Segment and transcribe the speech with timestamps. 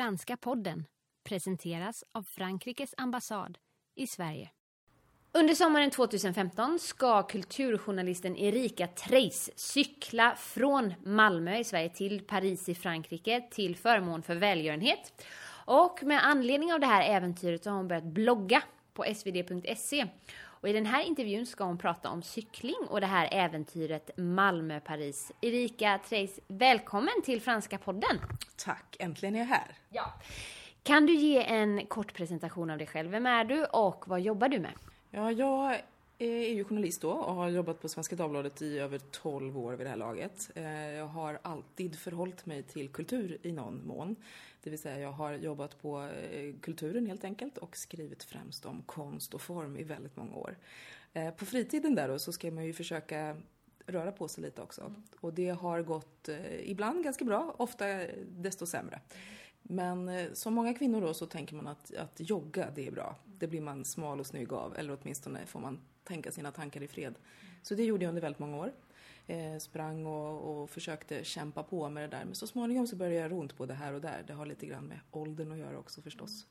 [0.00, 0.86] Franska podden
[1.24, 3.58] presenteras av Frankrikes ambassad
[3.96, 4.50] i Sverige.
[5.32, 12.74] Under sommaren 2015 ska kulturjournalisten Erika Treis cykla från Malmö i Sverige till Paris i
[12.74, 15.24] Frankrike till förmån för välgörenhet.
[15.64, 18.62] Och med anledning av det här äventyret så har hon börjat blogga
[18.94, 20.06] på svd.se.
[20.60, 25.32] Och i den här intervjun ska hon prata om cykling och det här äventyret Malmö-Paris.
[25.40, 28.18] Erika Treis, välkommen till Franska podden.
[28.56, 29.74] Tack, äntligen är jag här.
[29.88, 30.14] Ja.
[30.82, 33.10] Kan du ge en kort presentation av dig själv?
[33.10, 34.72] Vem är du och vad jobbar du med?
[35.10, 35.80] Ja, jag
[36.18, 39.86] är ju journalist då och har jobbat på Svenska Dagbladet i över 12 år vid
[39.86, 40.50] det här laget.
[40.54, 44.16] Eh, jag har alltid förhållit mig till kultur i någon mån.
[44.62, 48.82] Det vill säga jag har jobbat på eh, kulturen helt enkelt och skrivit främst om
[48.82, 50.56] konst och form i väldigt många år.
[51.12, 53.36] Eh, på fritiden där då så ska man ju försöka
[53.86, 54.94] röra på sig lite också.
[55.20, 56.28] Och det har gått
[56.62, 57.86] ibland ganska bra, ofta
[58.28, 59.00] desto sämre.
[59.62, 63.16] Men som många kvinnor då så tänker man att, att jogga, det är bra.
[63.26, 66.88] Det blir man smal och snygg av, eller åtminstone får man tänka sina tankar i
[66.88, 67.14] fred.
[67.62, 68.72] Så det gjorde jag under väldigt många år.
[69.30, 72.24] Eh, sprang och, och, försökte kämpa på med det där.
[72.24, 74.24] Men så småningom så började jag göra ont både här och där.
[74.26, 76.46] Det har lite grann med åldern att göra också förstås.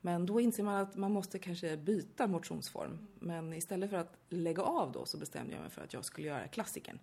[0.00, 2.98] Men då inser man att man måste kanske byta motionsform.
[3.18, 6.28] Men istället för att lägga av då så bestämde jag mig för att jag skulle
[6.28, 6.98] göra klassiken.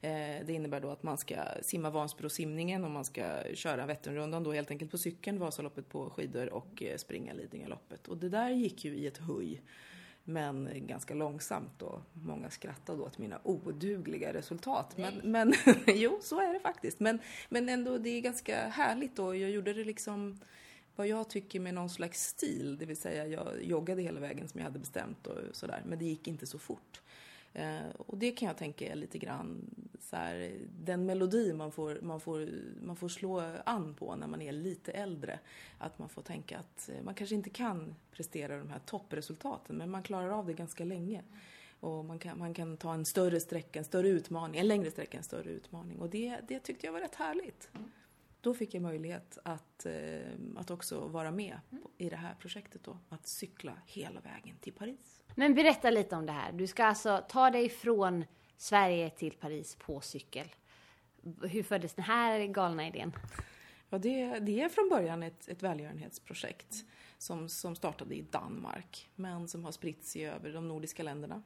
[0.00, 0.10] Eh,
[0.46, 4.52] det innebär då att man ska simma Vansbro simningen och man ska köra Vätternrundan då
[4.52, 8.08] helt enkelt på cykeln, Vasaloppet på skidor och eh, springa Lidingöloppet.
[8.08, 9.62] Och det där gick ju i ett höj
[10.28, 14.96] men ganska långsamt och många skrattade åt mina odugliga resultat.
[14.96, 15.54] Men, men
[15.86, 17.00] jo, så är det faktiskt.
[17.00, 20.40] Men, men ändå, det är ganska härligt och jag gjorde det liksom
[20.96, 24.60] vad jag tycker med någon slags stil, det vill säga jag joggade hela vägen som
[24.60, 27.00] jag hade bestämt och sådär, men det gick inte så fort.
[27.52, 29.70] Eh, och det kan jag tänka är lite grann
[30.10, 32.48] så här, den melodi man får, man, får,
[32.82, 35.38] man får slå an på när man är lite äldre.
[35.78, 39.90] Att man får tänka att eh, man kanske inte kan prestera de här toppresultaten, men
[39.90, 41.22] man klarar av det ganska länge.
[41.80, 45.18] Och man kan, man kan ta en större sträcka, en större utmaning, en längre sträcka,
[45.18, 45.98] en större utmaning.
[45.98, 47.70] Och det, det tyckte jag var rätt härligt.
[48.40, 49.92] Då fick jag möjlighet att, eh,
[50.56, 51.60] att också vara med
[51.98, 52.98] i det här projektet då.
[53.08, 55.22] Att cykla hela vägen till Paris.
[55.34, 56.52] Men berätta lite om det här.
[56.52, 58.24] Du ska alltså ta dig från
[58.58, 60.48] Sverige till Paris på cykel.
[61.42, 63.12] Hur föddes den här galna idén?
[63.90, 66.84] Ja, det, det är från början ett, ett välgörenhetsprojekt
[67.18, 71.42] som, som startade i Danmark men som har spritt sig över de nordiska länderna.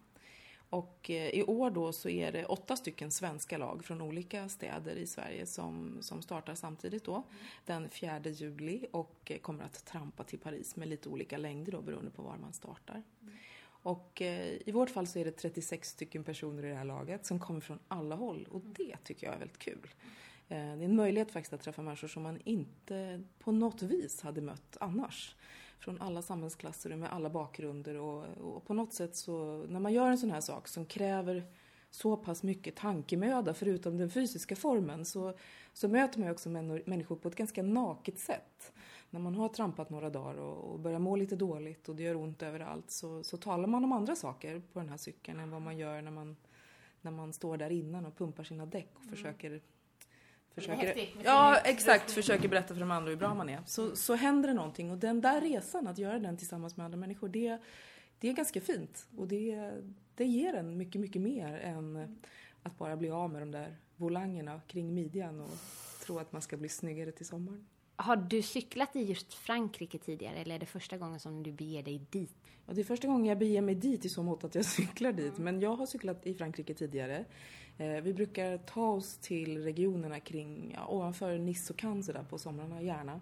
[0.70, 4.96] Och eh, i år då så är det åtta stycken svenska lag från olika städer
[4.96, 7.22] i Sverige som, som startar samtidigt då
[7.66, 11.82] den 4 juli och eh, kommer att trampa till Paris med lite olika längder då
[11.82, 13.02] beroende på var man startar.
[13.82, 17.26] Och eh, i vårt fall så är det 36 stycken personer i det här laget
[17.26, 19.88] som kommer från alla håll och det tycker jag är väldigt kul.
[20.48, 24.22] Eh, det är en möjlighet faktiskt att träffa människor som man inte på något vis
[24.22, 25.36] hade mött annars.
[25.78, 29.92] Från alla samhällsklasser och med alla bakgrunder och, och på något sätt så, när man
[29.92, 31.44] gör en sån här sak som kräver
[31.90, 35.34] så pass mycket tankemöda förutom den fysiska formen så,
[35.72, 38.72] så möter man ju också människor på ett ganska naket sätt
[39.12, 42.16] när man har trampat några dagar och, och börjar må lite dåligt och det gör
[42.16, 45.62] ont överallt så, så talar man om andra saker på den här cykeln än vad
[45.62, 46.36] man gör när man,
[47.00, 49.16] när man står där innan och pumpar sina däck och mm.
[49.16, 49.60] försöker
[50.54, 52.10] Försöker, ja, exakt.
[52.10, 53.62] Försöker berätta för de andra hur bra man är.
[53.66, 56.98] Så, så händer det någonting och den där resan, att göra den tillsammans med andra
[56.98, 57.58] människor, det,
[58.18, 59.06] det är ganska fint.
[59.16, 59.72] Och det,
[60.14, 62.16] det ger en mycket, mycket mer än
[62.62, 65.50] att bara bli av med de där volangerna kring midjan och
[66.06, 67.66] tro att man ska bli snyggare till sommaren.
[68.02, 71.82] Har du cyklat i just Frankrike tidigare eller är det första gången som du beger
[71.82, 72.34] dig dit?
[72.66, 75.12] Ja, det är första gången jag beger mig dit i så mått att jag cyklar
[75.12, 75.38] dit.
[75.38, 77.24] Men jag har cyklat i Frankrike tidigare.
[77.78, 82.38] Eh, vi brukar ta oss till regionerna kring, ja, ovanför Nice och Cannes där på
[82.38, 83.20] somrarna gärna.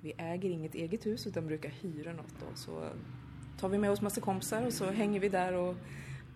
[0.00, 2.56] Vi äger inget eget hus utan brukar hyra något då.
[2.56, 2.88] Så
[3.60, 5.74] tar vi med oss massa kompisar och så hänger vi där och,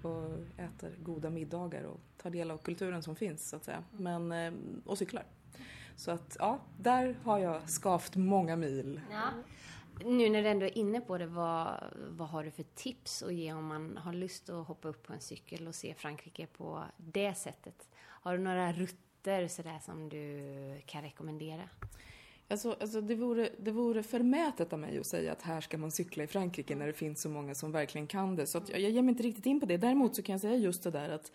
[0.02, 3.84] och äter goda middagar och tar del av kulturen som finns så att säga.
[3.93, 4.52] Men, eh,
[4.84, 5.25] och cyklar.
[6.00, 9.00] Så att ja, där har jag skavt många mil.
[9.11, 9.31] Ja.
[10.05, 13.35] Nu när du ändå är inne på det, vad, vad har du för tips att
[13.35, 16.82] ge om man har lust att hoppa upp på en cykel och se Frankrike på
[16.97, 17.88] det sättet?
[17.97, 21.69] Har du några rutter sådär som du kan rekommendera?
[22.49, 25.91] Alltså, alltså det, vore, det vore förmätet av mig att säga att här ska man
[25.91, 28.47] cykla i Frankrike när det finns så många som verkligen kan det.
[28.47, 29.76] Så jag, jag ger mig inte riktigt in på det.
[29.76, 31.32] Däremot så kan jag säga just det där att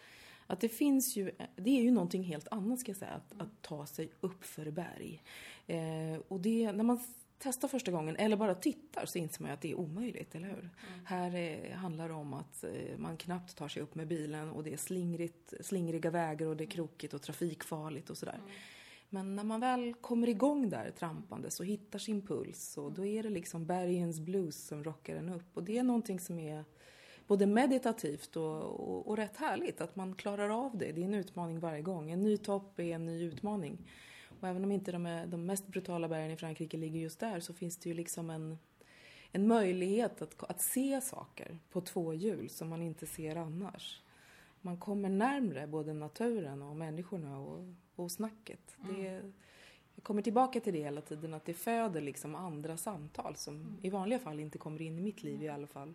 [0.47, 3.61] att det finns ju, det är ju någonting helt annat ska jag säga, att, att
[3.61, 5.23] ta sig upp för berg.
[5.67, 6.99] Eh, och det, när man
[7.39, 10.47] testar första gången eller bara tittar så inser man ju att det är omöjligt, eller
[10.47, 10.59] hur?
[10.59, 11.05] Mm.
[11.05, 14.63] Här är, handlar det om att eh, man knappt tar sig upp med bilen och
[14.63, 18.39] det är slingrigt, slingriga vägar och det är krokigt och trafikfarligt och sådär.
[18.43, 18.49] Mm.
[19.09, 23.23] Men när man väl kommer igång där trampandes och hittar sin puls och då är
[23.23, 25.57] det liksom bergens blues som rockar en upp.
[25.57, 26.65] Och det är någonting som är
[27.27, 30.91] både meditativt och, och, och rätt härligt att man klarar av det.
[30.91, 32.11] Det är en utmaning varje gång.
[32.11, 33.77] En ny topp är en ny utmaning.
[34.41, 37.39] Och även om inte de, är, de mest brutala bergen i Frankrike ligger just där
[37.39, 38.57] så finns det ju liksom en,
[39.31, 44.01] en möjlighet att, att se saker på två hjul som man inte ser annars.
[44.61, 48.77] Man kommer närmre både naturen och människorna och, och snacket.
[48.83, 49.03] Mm.
[49.03, 49.31] Det,
[49.95, 53.77] jag kommer tillbaka till det hela tiden, att det föder liksom andra samtal som mm.
[53.81, 55.93] i vanliga fall inte kommer in i mitt liv i alla fall.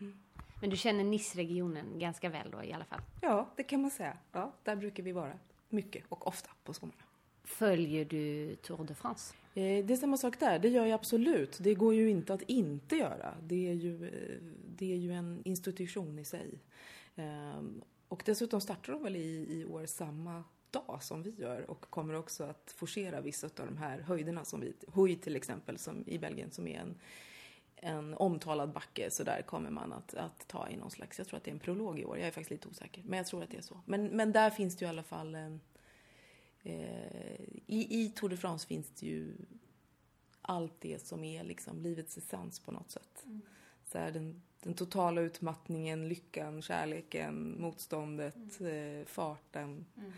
[0.00, 0.18] Mm.
[0.60, 3.00] Men du känner Nice-regionen ganska väl då i alla fall?
[3.20, 4.16] Ja, det kan man säga.
[4.32, 5.32] Ja, där brukar vi vara
[5.68, 7.02] mycket och ofta på somrarna.
[7.44, 9.34] Följer du Tour de France?
[9.54, 11.58] Eh, det är samma sak där, det gör jag absolut.
[11.60, 13.34] Det går ju inte att inte göra.
[13.42, 14.42] Det är ju, eh,
[14.76, 16.58] det är ju en institution i sig.
[17.16, 21.90] Ehm, och dessutom startar de väl i, i år samma dag som vi gör och
[21.90, 26.04] kommer också att forcera vissa av de här höjderna som vi, Huy till exempel, som
[26.06, 26.94] i Belgien som är en,
[27.82, 31.36] en omtalad backe så där kommer man att, att ta i någon slags, jag tror
[31.36, 33.42] att det är en prolog i år, jag är faktiskt lite osäker, men jag tror
[33.42, 33.80] att det är så.
[33.84, 35.50] Men, men där finns det ju i alla fall eh,
[37.66, 39.34] i, I Tour de France finns det ju
[40.42, 43.22] allt det som är liksom livets essens på något sätt.
[43.24, 43.40] Mm.
[43.84, 49.00] Så här, den, den totala utmattningen, lyckan, kärleken, motståndet, mm.
[49.00, 49.86] eh, farten.
[49.96, 50.12] Mm.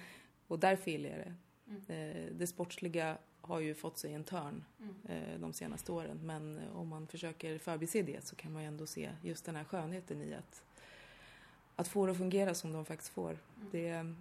[0.47, 1.35] Och därför gillar jag det.
[1.67, 1.83] Mm.
[1.89, 4.95] Eh, det sportsliga har ju fått sig en törn mm.
[5.09, 6.21] eh, de senaste åren.
[6.23, 9.57] Men eh, om man försöker förbise det så kan man ju ändå se just den
[9.57, 10.63] här skönheten i att,
[11.77, 13.31] att få det att fungera som de faktiskt får.
[13.31, 13.69] Mm.
[13.71, 14.15] Det,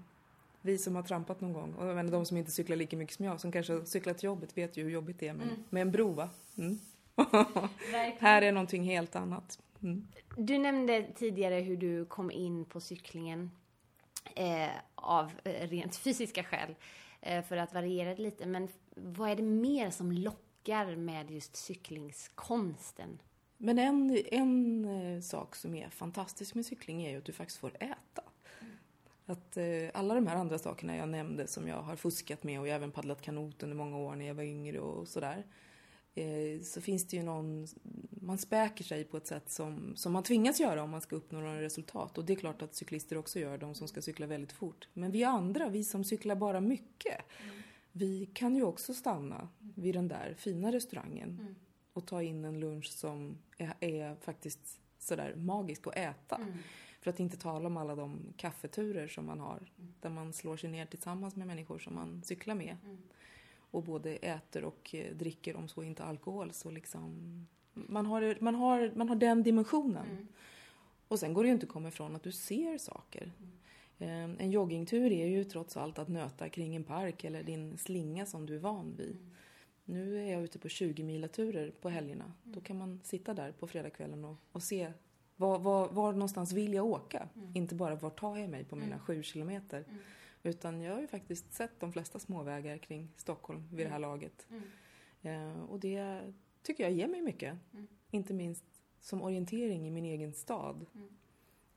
[0.61, 3.15] vi som har trampat någon gång, och jag menar, de som inte cyklar lika mycket
[3.15, 5.63] som jag, som kanske cyklar till jobbet, vet ju hur jobbigt det är med, mm.
[5.69, 6.29] med en bro va?
[6.57, 6.79] Mm.
[8.19, 9.59] här är någonting helt annat.
[9.83, 10.07] Mm.
[10.37, 13.51] Du nämnde tidigare hur du kom in på cyklingen
[14.35, 16.75] eh, av eh, rent fysiska skäl
[17.47, 18.45] för att variera det lite.
[18.45, 18.67] Men
[19.03, 23.21] vad är det mer som lockar med just cyklingskonsten?
[23.57, 27.59] Men en, en eh, sak som är fantastisk med cykling är ju att du faktiskt
[27.59, 28.23] får äta.
[29.25, 32.67] Att eh, alla de här andra sakerna jag nämnde som jag har fuskat med och
[32.67, 35.45] jag har även paddlat kanot under många år när jag var yngre och sådär.
[36.15, 37.67] Eh, så finns det ju någon,
[38.09, 41.39] man späker sig på ett sätt som, som man tvingas göra om man ska uppnå
[41.39, 42.17] några resultat.
[42.17, 44.87] Och det är klart att cyklister också gör, de som ska cykla väldigt fort.
[44.93, 47.61] Men vi andra, vi som cyklar bara mycket, mm.
[47.91, 51.55] Vi kan ju också stanna vid den där fina restaurangen mm.
[51.93, 56.35] och ta in en lunch som är, är faktiskt sådär magisk att äta.
[56.35, 56.53] Mm.
[57.01, 59.93] För att inte tala om alla de kaffeturer som man har, mm.
[59.99, 62.77] där man slår sig ner tillsammans med människor som man cyklar med.
[62.83, 62.97] Mm
[63.71, 66.51] och både äter och eh, dricker, om så inte alkohol.
[66.53, 70.05] Så liksom, man, har, man, har, man har den dimensionen.
[70.05, 70.27] Mm.
[71.07, 73.23] Och sen går det ju inte att komma ifrån att du ser saker.
[73.23, 73.51] Mm.
[74.09, 78.45] En joggingtur är ju trots allt att nöta kring en park eller din slinga som
[78.45, 79.15] du är van vid.
[79.15, 79.31] Mm.
[79.85, 82.23] Nu är jag ute på 20 milaturer på helgerna.
[82.23, 82.55] Mm.
[82.55, 84.91] Då kan man sitta där på fredagskvällen och, och se
[85.35, 87.29] var, var, var någonstans vill jag åka?
[87.35, 87.51] Mm.
[87.55, 88.99] Inte bara var tar jag mig på mina mm.
[88.99, 89.85] sju kilometer.
[90.43, 93.83] Utan jag har ju faktiskt sett de flesta småvägar kring Stockholm vid mm.
[93.83, 94.09] det här mm.
[94.09, 94.47] laget.
[95.21, 95.51] Mm.
[95.51, 96.21] Eh, och det
[96.63, 97.57] tycker jag ger mig mycket.
[97.73, 97.87] Mm.
[98.11, 98.63] Inte minst
[98.99, 100.85] som orientering i min egen stad.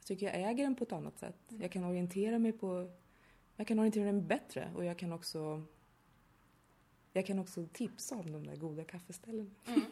[0.04, 0.18] Mm.
[0.18, 1.50] Jag tycker jag äger den på ett annat sätt.
[1.50, 1.62] Mm.
[1.62, 2.90] Jag kan orientera mig på...
[3.56, 5.62] Jag kan orientera mig bättre och jag kan också...
[7.12, 9.50] Jag kan också tipsa om de där goda kaffeställena.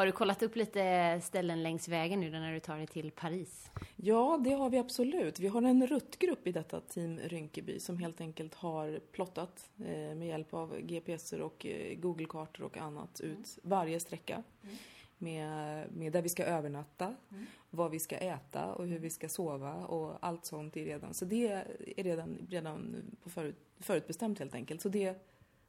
[0.00, 3.70] Har du kollat upp lite ställen längs vägen nu när du tar dig till Paris?
[3.96, 5.40] Ja, det har vi absolut.
[5.40, 10.26] Vi har en ruttgrupp i detta team Rynkeby som helt enkelt har plottat eh, med
[10.26, 13.44] hjälp av GPSer och eh, Google-kartor och annat ut mm.
[13.62, 14.42] varje sträcka.
[14.62, 14.76] Mm.
[15.22, 17.46] Med, med där vi ska övernatta, mm.
[17.70, 21.24] vad vi ska äta och hur vi ska sova och allt sånt är redan, så
[21.24, 24.80] det är redan, redan på förut, förutbestämt helt enkelt.
[24.80, 25.26] Så det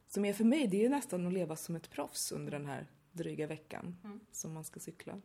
[0.08, 2.86] som är för mig, det är nästan att leva som ett proffs under den här
[3.12, 4.20] dryga veckan mm.
[4.32, 5.20] som man ska cykla.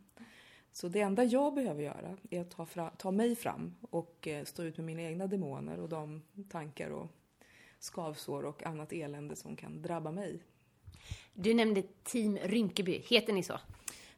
[0.72, 4.44] Så det enda jag behöver göra är att ta, fram, ta mig fram och eh,
[4.44, 7.08] stå ut med mina egna demoner och de tankar och
[7.78, 10.42] skavsår och annat elände som kan drabba mig.
[11.34, 13.60] Du nämnde Team Rynkeby, heter ni så?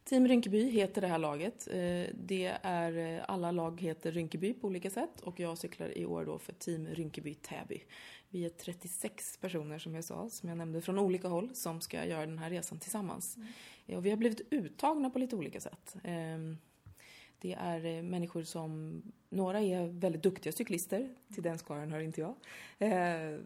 [0.04, 1.68] Team Rynkeby heter det här laget.
[1.70, 6.06] Eh, det är, eh, alla lag heter Rynkeby på olika sätt och jag cyklar i
[6.06, 7.82] år då för Team Rynkeby Täby.
[8.28, 12.04] Vi är 36 personer som jag sa, som jag nämnde, från olika håll som ska
[12.04, 13.36] göra den här resan tillsammans.
[13.36, 13.98] Mm.
[13.98, 15.96] Och vi har blivit uttagna på lite olika sätt.
[17.40, 22.20] Det är eh, människor som, några är väldigt duktiga cyklister, till den skaran hör inte
[22.20, 22.34] jag.
[22.78, 23.44] Ehm,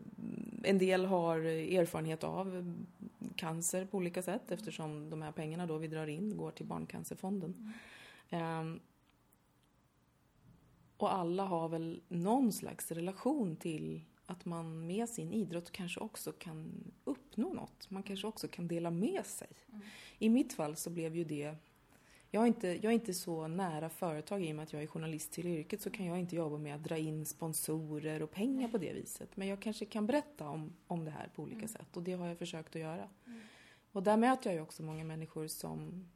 [0.63, 2.75] en del har erfarenhet av
[3.37, 7.73] cancer på olika sätt eftersom de här pengarna då vi drar in går till Barncancerfonden.
[8.31, 8.81] Mm.
[10.97, 16.33] Och alla har väl någon slags relation till att man med sin idrott kanske också
[16.33, 17.91] kan uppnå något.
[17.91, 19.49] Man kanske också kan dela med sig.
[19.69, 19.81] Mm.
[20.19, 21.55] I mitt fall så blev ju det
[22.35, 24.87] jag är, inte, jag är inte så nära företag i och med att jag är
[24.87, 28.69] journalist till yrket så kan jag inte jobba med att dra in sponsorer och pengar
[28.69, 29.37] på det viset.
[29.37, 31.69] Men jag kanske kan berätta om, om det här på olika mm.
[31.69, 33.09] sätt och det har jag försökt att göra.
[33.27, 33.41] Mm.
[33.93, 36.09] Och där möter jag ju också många människor som,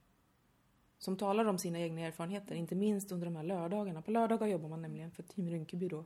[0.99, 4.03] som talar om sina egna erfarenheter, inte minst under de här lördagarna.
[4.03, 6.05] På lördagar jobbar man nämligen för Team Rinkeby då,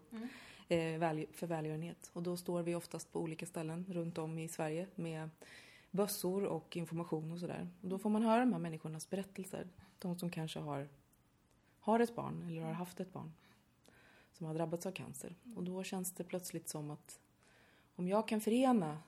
[0.68, 1.02] mm.
[1.02, 2.10] eh, för välgörenhet.
[2.12, 5.30] Och då står vi oftast på olika ställen runt om i Sverige med
[5.92, 7.68] bössor och information och sådär.
[7.80, 9.68] Och då får man höra de här människornas berättelser.
[9.98, 10.88] De som kanske har,
[11.80, 13.32] har ett barn eller har haft ett barn
[14.32, 15.36] som har drabbats av cancer.
[15.56, 17.20] Och då känns det plötsligt som att
[17.96, 18.98] om jag kan förena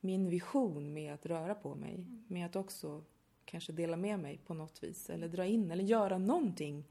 [0.00, 3.04] min vision med att röra på mig, med att också
[3.44, 6.84] kanske dela med mig på något vis eller dra in eller göra någonting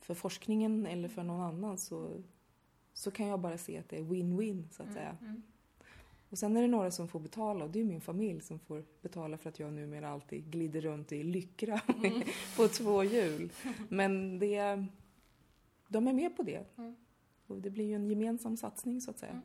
[0.00, 2.22] för forskningen eller för någon annan så,
[2.92, 5.16] så kan jag bara se att det är win-win så att säga.
[5.20, 5.42] Mm, mm.
[6.30, 8.84] Och sen är det några som får betala och det är min familj som får
[9.02, 12.22] betala för att jag numera alltid glider runt i lyckra mm.
[12.56, 13.52] på två hjul.
[13.88, 14.84] Men det,
[15.88, 16.64] de är med på det.
[16.78, 16.96] Mm.
[17.46, 19.32] Och det blir ju en gemensam satsning så att säga.
[19.32, 19.42] Mm.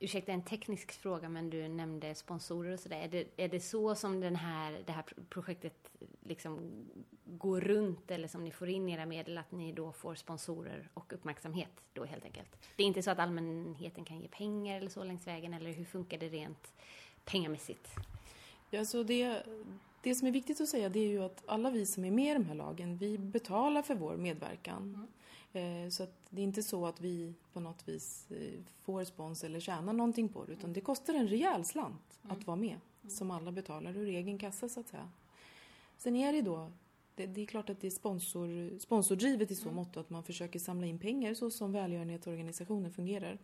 [0.00, 2.96] Ursäkta en teknisk fråga, men du nämnde sponsorer och sådär.
[2.96, 5.90] Är det, är det så som den här, det här projektet
[6.20, 6.70] liksom
[7.24, 11.12] går runt eller som ni får in era medel, att ni då får sponsorer och
[11.12, 12.58] uppmärksamhet då helt enkelt?
[12.76, 15.84] Det är inte så att allmänheten kan ge pengar eller så längs vägen, eller hur
[15.84, 16.72] funkar det rent
[17.24, 17.88] pengamässigt?
[18.70, 19.42] Ja, så det,
[20.02, 22.30] det som är viktigt att säga det är ju att alla vi som är med
[22.30, 24.82] i de här lagen, vi betalar för vår medverkan.
[24.82, 25.06] Mm.
[25.52, 29.60] Eh, så det är inte så att vi på något vis eh, får spons eller
[29.60, 33.52] tjänar någonting på det utan det kostar en rejäl slant att vara med som alla
[33.52, 35.10] betalar ur egen kassa så att säga.
[35.96, 36.70] Sen är det då,
[37.14, 40.58] det, det är klart att det är sponsor, sponsordrivet i så mått att man försöker
[40.58, 43.38] samla in pengar så som välgörenhetsorganisationer fungerar.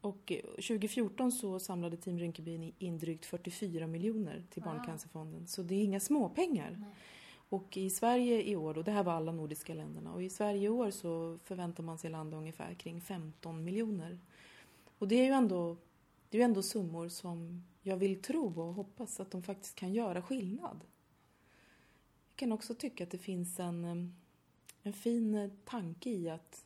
[0.00, 5.46] Och 2014 eh, så samlade Team Rinkeby in drygt 44 miljoner till Barncancerfonden.
[5.46, 6.76] Så det är inga småpengar.
[6.80, 6.94] Nej.
[7.48, 10.62] Och i Sverige i år, och det här var alla nordiska länderna, och i Sverige
[10.62, 14.18] i år så förväntar man sig landa ungefär kring 15 miljoner.
[14.98, 15.76] Och det är ju ändå,
[16.28, 19.92] det är ju ändå summor som jag vill tro och hoppas att de faktiskt kan
[19.92, 20.84] göra skillnad.
[22.28, 23.84] Jag kan också tycka att det finns en,
[24.82, 26.64] en fin tanke i att,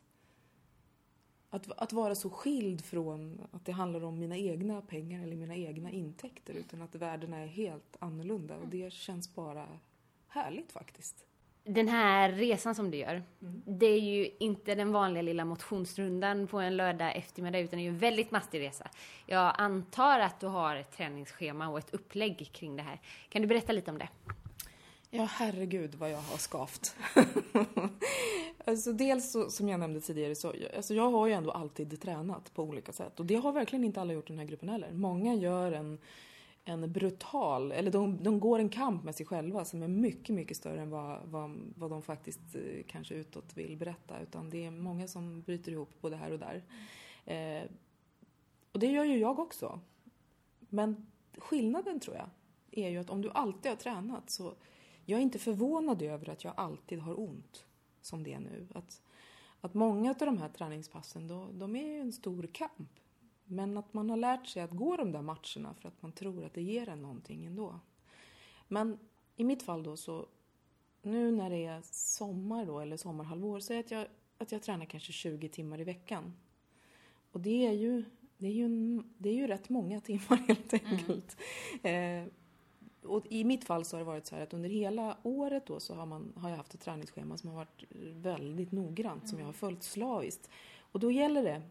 [1.49, 5.55] att, att vara så skild från att det handlar om mina egna pengar eller mina
[5.55, 9.67] egna intäkter utan att värdena är helt annorlunda och det känns bara
[10.33, 11.25] härligt faktiskt.
[11.65, 13.63] Den här resan som du gör, mm.
[13.65, 17.83] det är ju inte den vanliga lilla motionsrundan på en lördag eftermiddag utan det är
[17.83, 18.89] ju en väldigt mastig resa.
[19.25, 23.01] Jag antar att du har ett träningsschema och ett upplägg kring det här.
[23.29, 24.09] Kan du berätta lite om det?
[25.09, 26.95] Ja, herregud vad jag har skavt.
[28.65, 32.53] alltså dels så, som jag nämnde tidigare så, alltså jag har ju ändå alltid tränat
[32.53, 34.91] på olika sätt och det har verkligen inte alla gjort i den här gruppen heller.
[34.91, 35.99] Många gör en
[36.65, 40.57] en brutal, eller de, de går en kamp med sig själva som är mycket, mycket
[40.57, 44.19] större än vad, vad, vad de faktiskt eh, kanske utåt vill berätta.
[44.19, 46.63] Utan det är många som bryter ihop både här och där.
[47.25, 47.69] Eh,
[48.71, 49.79] och det gör ju jag också.
[50.59, 52.29] Men skillnaden tror jag
[52.71, 54.53] är ju att om du alltid har tränat så
[55.05, 57.65] jag är inte förvånad över att jag alltid har ont
[58.01, 58.67] som det är nu.
[58.73, 59.01] Att,
[59.61, 62.99] att många av de här träningspassen, då, de är ju en stor kamp.
[63.45, 66.45] Men att man har lärt sig att gå de där matcherna för att man tror
[66.45, 67.79] att det ger en någonting ändå.
[68.67, 68.99] Men
[69.35, 70.25] i mitt fall då så,
[71.01, 74.07] nu när det är sommar då, eller sommarhalvår, så är att jag,
[74.37, 76.33] att jag tränar kanske 20 timmar i veckan.
[77.31, 78.03] Och det är ju,
[78.37, 78.69] det är ju,
[79.17, 80.85] det är ju rätt många timmar helt mm.
[80.87, 81.37] enkelt.
[81.83, 82.25] Mm.
[82.25, 82.33] Eh,
[83.03, 85.79] och i mitt fall så har det varit så här att under hela året då
[85.79, 87.83] så har, man, har jag haft ett träningsschema som har varit
[88.13, 89.27] väldigt noggrant, mm.
[89.27, 90.49] som jag har följt slaviskt.
[90.79, 91.61] Och då gäller det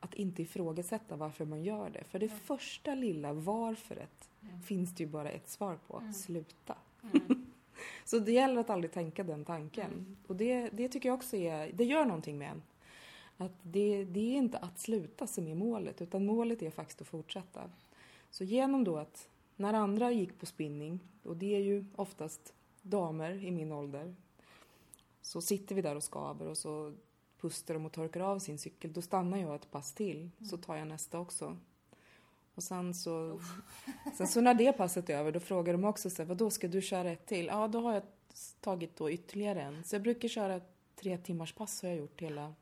[0.00, 2.04] att inte ifrågasätta varför man gör det.
[2.04, 2.38] För det mm.
[2.38, 4.62] första lilla varföret mm.
[4.62, 5.98] finns det ju bara ett svar på.
[5.98, 6.12] Mm.
[6.12, 6.76] Sluta.
[8.04, 9.92] Så det gäller att aldrig tänka den tanken.
[9.92, 10.16] Mm.
[10.26, 12.62] Och det, det tycker jag också är, det gör någonting med en.
[13.36, 17.08] Att det, det är inte att sluta som är målet, utan målet är faktiskt att
[17.08, 17.70] fortsätta.
[18.30, 23.44] Så genom då att när andra gick på spinning, och det är ju oftast damer
[23.44, 24.14] i min ålder,
[25.22, 26.92] så sitter vi där och skaver och så
[27.40, 30.30] pustar de och torkar av sin cykel, då stannar jag ett pass till.
[30.50, 31.56] Så tar jag nästa också.
[32.54, 33.40] Och sen så,
[34.16, 36.68] sen så när det passet är över, då frågar de också så här, då ska
[36.68, 37.46] du köra ett till?
[37.46, 38.02] Ja, då har jag
[38.60, 39.84] tagit då ytterligare en.
[39.84, 40.60] Så jag brukar köra
[40.96, 42.54] tre timmars pass har jag gjort hela,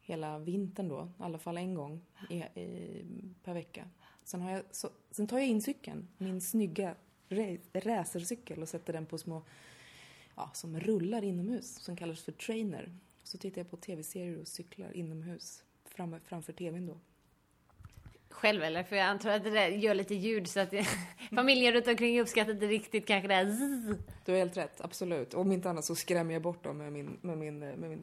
[0.00, 1.08] hela vintern då.
[1.18, 2.00] I alla fall en gång
[2.30, 3.04] i, i,
[3.44, 3.88] per vecka.
[4.24, 6.94] Sen, har jag, så, sen tar jag in cykeln, min snygga
[7.72, 9.42] racercykel och sätter den på små,
[10.36, 12.92] ja, som rullar inomhus, som kallas för trainer.
[13.26, 16.98] Så tittar jag på tv-serier och cyklar inomhus fram, framför tvn då.
[18.28, 18.82] själv eller?
[18.82, 20.74] För jag antar att det där gör lite ljud så att
[21.34, 23.98] familjen runt omkring uppskattar inte riktigt kanske det här zzz.
[24.24, 25.34] Du har helt rätt, absolut.
[25.34, 28.02] Om inte annat så skrämmer jag bort dem med min, med min, med min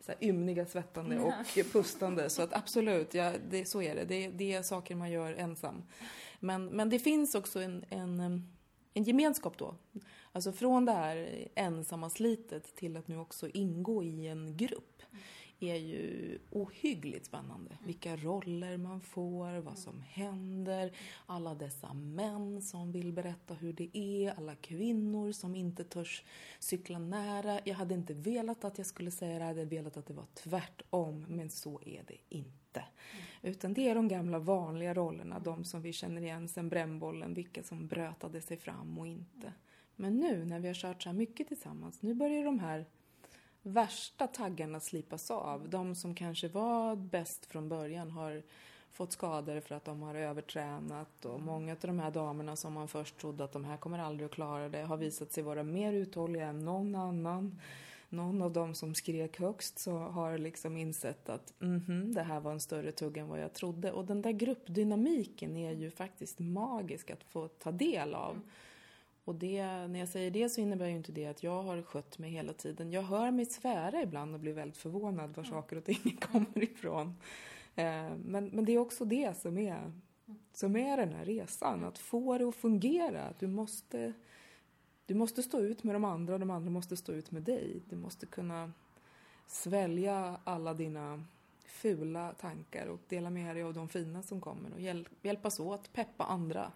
[0.00, 1.32] så här ymniga svettande och
[1.72, 2.30] pustande.
[2.30, 4.04] Så att absolut, ja, det, så är det.
[4.04, 4.28] det.
[4.28, 5.82] Det är saker man gör ensam.
[6.40, 8.20] Men, men det finns också en, en,
[8.94, 9.74] en gemenskap då.
[10.32, 14.89] Alltså från det här ensamma slitet till att nu också ingå i en grupp
[15.60, 17.78] är ju ohyggligt spännande.
[17.84, 20.92] Vilka roller man får, vad som händer,
[21.26, 26.24] alla dessa män som vill berätta hur det är, alla kvinnor som inte törs
[26.58, 27.60] cykla nära.
[27.64, 30.26] Jag hade inte velat att jag skulle säga det, jag hade velat att det var
[30.34, 32.84] tvärtom, men så är det inte.
[33.42, 37.62] Utan det är de gamla vanliga rollerna, de som vi känner igen sen brännbollen, vilka
[37.62, 39.52] som brötade sig fram och inte.
[39.96, 42.86] Men nu när vi har kört så här mycket tillsammans, nu börjar de här
[43.62, 45.68] värsta taggarna slipas av.
[45.68, 48.42] De som kanske var bäst från början har
[48.92, 52.88] fått skador för att de har övertränat och många av de här damerna som man
[52.88, 55.92] först trodde att de här kommer aldrig att klara det har visat sig vara mer
[55.92, 57.60] uthålliga än någon annan.
[58.08, 62.40] Någon av dem som skrek högst så har liksom insett att mm -hmm, det här
[62.40, 63.92] var en större tugg än vad jag trodde.
[63.92, 68.30] Och den där gruppdynamiken är ju faktiskt magisk att få ta del av.
[68.30, 68.46] Mm.
[69.30, 72.18] Och det, när jag säger det så innebär ju inte det att jag har skött
[72.18, 72.92] mig hela tiden.
[72.92, 77.16] Jag hör mig svära ibland och blir väldigt förvånad var saker och ting kommer ifrån.
[77.74, 79.92] Eh, men, men det är också det som är,
[80.52, 83.34] som är den här resan, att få det att fungera.
[83.38, 84.12] Du måste,
[85.06, 87.82] du måste stå ut med de andra och de andra måste stå ut med dig.
[87.88, 88.72] Du måste kunna
[89.46, 91.24] svälja alla dina
[91.64, 96.24] fula tankar och dela med dig av de fina som kommer och hjälpas åt, peppa
[96.24, 96.72] andra.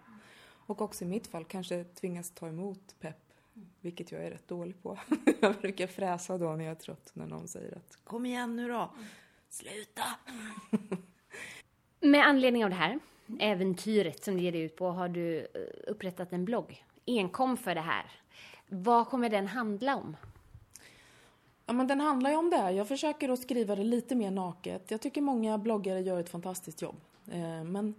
[0.65, 3.33] Och också i mitt fall kanske tvingas ta emot pepp,
[3.81, 4.99] vilket jag är rätt dålig på.
[5.41, 8.67] jag brukar fräsa då när jag är trött när någon säger att kom igen nu
[8.67, 8.91] då,
[9.49, 10.03] sluta!
[11.99, 12.99] Med anledning av det här
[13.39, 15.45] äventyret som du ger dig ut på har du eh,
[15.87, 18.11] upprättat en blogg enkom för det här.
[18.67, 20.17] Vad kommer den handla om?
[21.65, 22.71] Ja, men den handlar ju om det här.
[22.71, 24.91] Jag försöker att skriva det lite mer naket.
[24.91, 26.95] Jag tycker många bloggare gör ett fantastiskt jobb.
[27.31, 27.93] Eh, men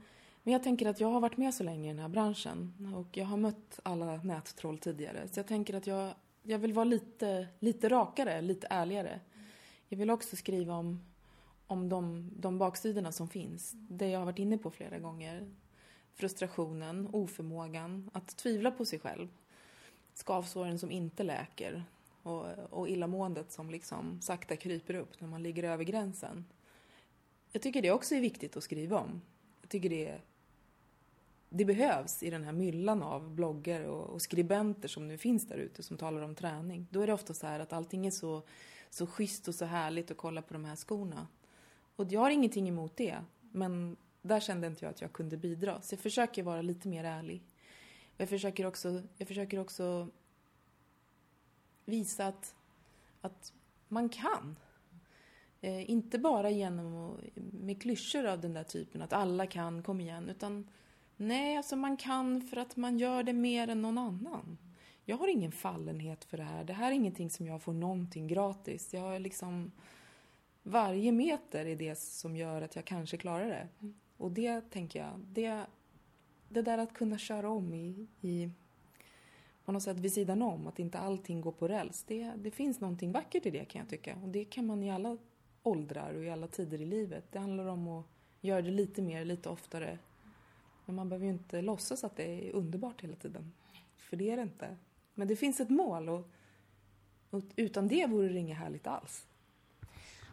[0.46, 3.16] men jag tänker att jag har varit med så länge i den här branschen och
[3.16, 5.28] jag har mött alla nättroll tidigare.
[5.28, 9.20] Så jag tänker att jag, jag vill vara lite, lite rakare, lite ärligare.
[9.88, 11.04] Jag vill också skriva om,
[11.66, 13.72] om de, de baksidorna som finns.
[13.74, 15.50] Det jag har varit inne på flera gånger.
[16.14, 19.28] Frustrationen, oförmågan, att tvivla på sig själv.
[20.14, 21.84] Skavsåren som inte läker
[22.22, 26.44] och, och illamåendet som liksom sakta kryper upp när man ligger över gränsen.
[27.52, 29.22] Jag tycker det också är viktigt att skriva om.
[29.60, 30.20] Jag tycker det är
[31.48, 35.56] det behövs i den här myllan av bloggar och, och skribenter som nu finns där
[35.56, 36.86] ute som talar om träning.
[36.90, 38.42] Då är det ofta så här att allting är så,
[38.90, 41.26] så schysst och så härligt att kolla på de här skorna.
[41.96, 45.82] Och jag har ingenting emot det, men där kände inte jag att jag kunde bidra.
[45.82, 47.42] Så jag försöker vara lite mer ärlig.
[48.16, 50.08] Jag försöker också, jag försöker också
[51.84, 52.54] visa att,
[53.20, 53.52] att
[53.88, 54.56] man kan.
[55.60, 60.28] Eh, inte bara genom med klyschor av den där typen, att alla kan, kom igen,
[60.28, 60.66] utan
[61.16, 64.58] Nej, alltså man kan för att man gör det mer än någon annan.
[65.04, 66.64] Jag har ingen fallenhet för det här.
[66.64, 68.94] Det här är ingenting som jag får någonting gratis.
[68.94, 69.72] Jag har liksom...
[70.62, 73.68] Varje meter är det som gör att jag kanske klarar det.
[74.16, 75.66] Och det tänker jag, det,
[76.48, 78.50] det där att kunna köra om i, i
[79.64, 82.04] på något sätt vid sidan om, att inte allting går på räls.
[82.06, 84.16] Det, det finns någonting vackert i det kan jag tycka.
[84.22, 85.18] Och det kan man i alla
[85.62, 87.24] åldrar och i alla tider i livet.
[87.32, 88.06] Det handlar om att
[88.40, 89.98] göra det lite mer, lite oftare
[90.86, 93.52] men man behöver ju inte låtsas att det är underbart hela tiden.
[93.96, 94.76] För det är det inte.
[95.14, 96.30] Men det finns ett mål och,
[97.30, 99.26] och utan det vore det inget härligt alls.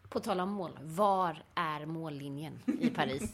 [0.09, 3.33] På tal om mål, var är mållinjen i Paris?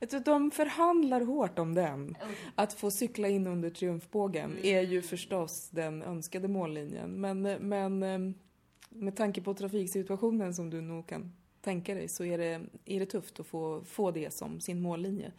[0.24, 2.16] De förhandlar hårt om den.
[2.54, 4.64] Att få cykla in under triumfbågen mm.
[4.64, 7.20] är ju förstås den önskade mållinjen.
[7.20, 8.34] Men, men ehm,
[8.88, 13.06] med tanke på trafiksituationen som du nog kan tänka dig så är det, är det
[13.06, 15.32] tufft att få, få det som sin mållinje.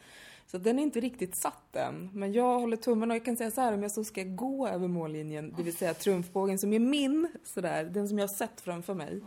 [0.52, 2.10] Så den är inte riktigt satt än.
[2.14, 4.68] Men jag håller tummen och jag kan säga så här om jag så ska gå
[4.68, 8.62] över mållinjen, det vill säga trumfbågen som är min, sådär, den som jag har sett
[8.62, 9.22] framför mig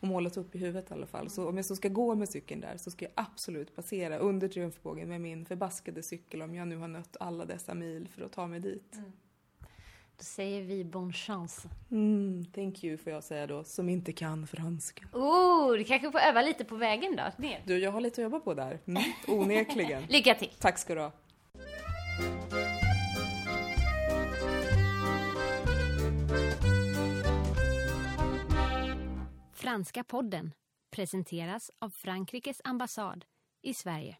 [0.00, 1.30] och målat upp i huvudet i alla fall.
[1.30, 4.48] Så om jag så ska gå med cykeln där så ska jag absolut passera under
[4.48, 8.32] triumfbågen med min förbaskade cykel om jag nu har nött alla dessa mil för att
[8.32, 8.94] ta mig dit.
[8.94, 9.12] Mm.
[10.20, 11.68] Då säger vi bon chance.
[11.90, 15.04] Mm, thank you får jag säga då, som inte kan franska.
[15.12, 17.62] Oh, du kanske får öva lite på vägen då, ner.
[17.66, 18.78] Du, jag har lite att jobba på där.
[18.86, 20.02] Mm, onekligen.
[20.08, 20.50] Lycka till.
[20.58, 21.12] Tack ska du ha.
[29.52, 30.52] Franska podden
[30.90, 33.24] presenteras av Frankrikes ambassad
[33.62, 34.16] i Sverige.